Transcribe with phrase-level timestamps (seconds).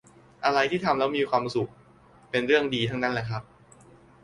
[0.45, 1.69] อะไรที่ทำแล้วมีความสุข
[2.29, 3.43] เป็นเรื่องดีทั้งนั้นแหละครับ